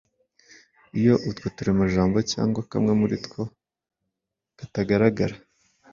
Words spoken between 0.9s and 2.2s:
Iyo utwo turemajambo